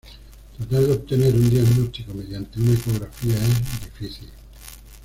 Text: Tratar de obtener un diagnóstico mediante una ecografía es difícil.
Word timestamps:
Tratar 0.57 0.79
de 0.81 0.93
obtener 0.93 1.35
un 1.35 1.47
diagnóstico 1.47 2.11
mediante 2.15 2.59
una 2.59 2.73
ecografía 2.73 3.35
es 3.35 3.81
difícil. 3.85 4.31